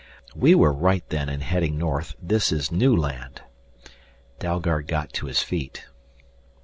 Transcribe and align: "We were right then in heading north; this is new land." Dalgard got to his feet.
"We 0.35 0.55
were 0.55 0.73
right 0.73 1.07
then 1.09 1.29
in 1.29 1.41
heading 1.41 1.77
north; 1.77 2.15
this 2.19 2.51
is 2.51 2.71
new 2.71 2.95
land." 2.95 3.43
Dalgard 4.39 4.87
got 4.87 5.13
to 5.13 5.27
his 5.27 5.43
feet. 5.43 5.85